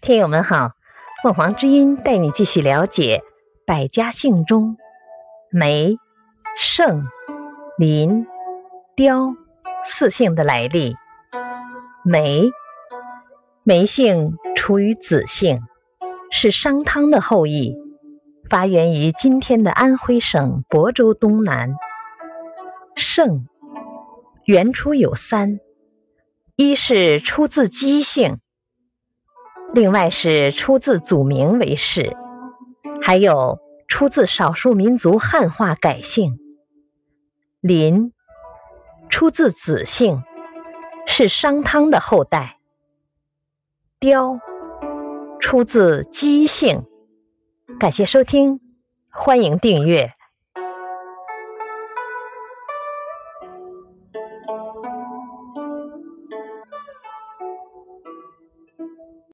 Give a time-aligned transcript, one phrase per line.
[0.00, 0.72] 听友们好，
[1.22, 3.22] 凤凰之音带你继续了解
[3.66, 4.78] 百家姓中
[5.50, 5.98] 梅、
[6.56, 7.06] 盛、
[7.76, 8.26] 林、
[8.96, 9.34] 雕
[9.84, 10.96] 四姓的来历。
[12.02, 12.50] 梅，
[13.62, 15.60] 梅姓出于子姓，
[16.30, 17.76] 是商汤的后裔，
[18.48, 21.74] 发源于今天的安徽省亳州东南。
[22.96, 23.44] 盛，
[24.46, 25.60] 原出有三，
[26.56, 28.38] 一是出自姬姓。
[29.72, 32.16] 另外是出自祖名为氏，
[33.00, 36.38] 还有出自少数民族汉化改姓。
[37.60, 38.12] 林
[39.08, 40.22] 出自子姓，
[41.06, 42.58] 是商汤的后代。
[43.98, 44.40] 雕
[45.40, 46.84] 出自姬姓。
[47.78, 48.60] 感谢收听，
[49.10, 50.12] 欢迎订阅。